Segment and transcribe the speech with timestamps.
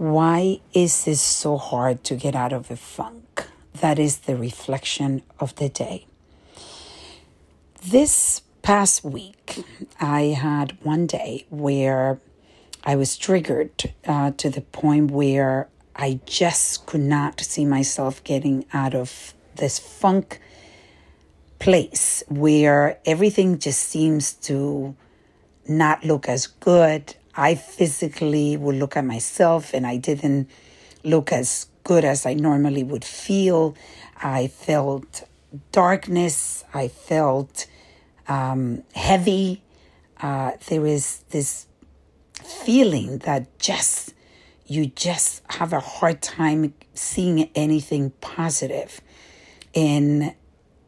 [0.00, 3.46] Why is this so hard to get out of a funk?
[3.82, 6.06] That is the reflection of the day.
[7.86, 9.62] This past week,
[10.00, 12.18] I had one day where
[12.82, 18.64] I was triggered uh, to the point where I just could not see myself getting
[18.72, 20.40] out of this funk
[21.58, 24.96] place where everything just seems to
[25.68, 27.16] not look as good.
[27.34, 30.50] I physically would look at myself and I didn't
[31.04, 33.76] look as good as I normally would feel.
[34.22, 35.24] I felt
[35.72, 36.64] darkness.
[36.74, 37.66] I felt
[38.28, 39.62] um, heavy.
[40.20, 41.66] Uh, there is this
[42.44, 44.14] feeling that just
[44.66, 49.00] you just have a hard time seeing anything positive.
[49.74, 50.34] And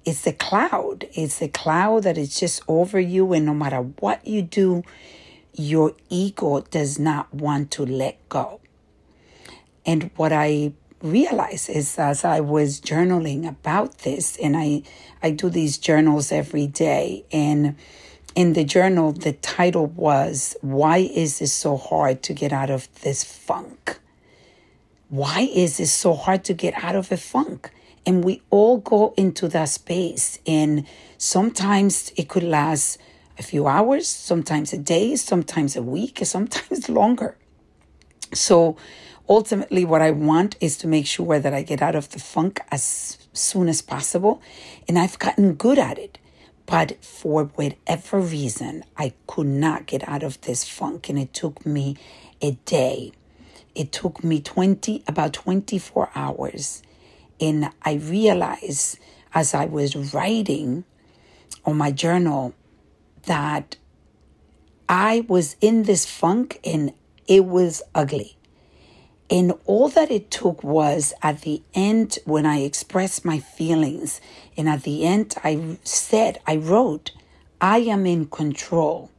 [0.05, 1.09] it's a cloud.
[1.15, 4.83] It's a cloud that is just over you, and no matter what you do,
[5.55, 8.61] your ego does not want to let go.
[9.85, 14.83] And what I realized is as I was journaling about this, and I,
[15.23, 17.77] I do these journals every day, and
[18.35, 22.89] in the journal, the title was, Why is it so hard to get out of
[23.03, 23.99] this funk?
[25.09, 27.71] Why is it so hard to get out of a funk?
[28.07, 30.39] And we all go into that space.
[30.47, 30.87] And
[31.19, 32.99] sometimes it could last
[33.43, 37.37] a few hours, sometimes a day, sometimes a week, sometimes longer.
[38.33, 38.77] So
[39.29, 42.61] ultimately, what I want is to make sure that I get out of the funk
[42.71, 44.41] as soon as possible.
[44.89, 46.19] And I've gotten good at it.
[46.65, 51.09] But for whatever reason, I could not get out of this funk.
[51.09, 51.97] And it took me
[52.41, 53.13] a day.
[53.75, 56.83] It took me 20, about 24 hours
[57.43, 58.99] and I realized
[59.35, 60.85] as I was writing
[61.65, 62.55] on my journal
[63.25, 63.77] that
[64.89, 66.93] I was in this funk and
[67.27, 68.37] it was ugly.
[69.31, 74.21] And all that it took was at the end, when I expressed my feelings,
[74.59, 77.13] and at the end, I said, I wrote,
[77.59, 79.11] I am in control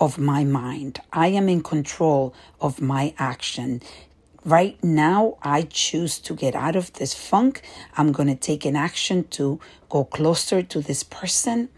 [0.00, 1.00] of my mind.
[1.12, 3.82] I am in control of my action.
[4.44, 7.62] Right now, I choose to get out of this funk.
[7.96, 9.58] I'm going to take an action to
[9.88, 11.68] go closer to this person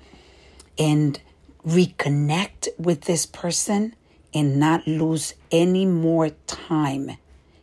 [0.79, 1.21] and
[1.67, 3.95] reconnect with this person
[4.35, 7.13] and not lose any more time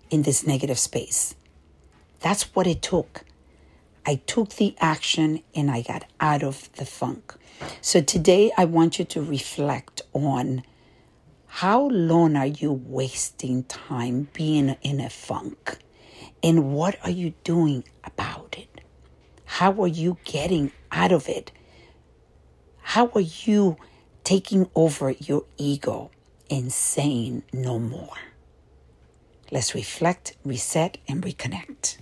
[0.10, 1.36] in this negative space.
[2.20, 3.24] That's what it took.
[4.06, 7.36] I took the action and I got out of the funk.
[7.82, 10.64] So today I want you to reflect on
[11.48, 15.80] how long are you wasting time being in a funk?
[16.42, 18.82] And what are you doing about it?
[19.46, 21.52] How are you getting out of it?
[22.82, 23.78] How are you
[24.24, 26.12] taking over your ego
[26.50, 28.16] and saying no more?
[29.52, 31.98] Let's reflect, reset, and reconnect.